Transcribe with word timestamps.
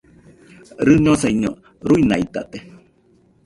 Rɨñosaiño, 0.87 1.51
ruinaitate. 1.87 2.59